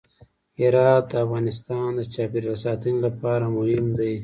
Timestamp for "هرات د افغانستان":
0.59-1.89